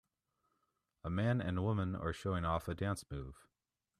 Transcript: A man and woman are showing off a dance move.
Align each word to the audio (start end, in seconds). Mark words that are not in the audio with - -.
A 1.03 1.11
man 1.11 1.39
and 1.41 1.61
woman 1.63 1.95
are 1.95 2.11
showing 2.11 2.43
off 2.43 2.67
a 2.67 2.73
dance 2.73 3.05
move. 3.11 3.45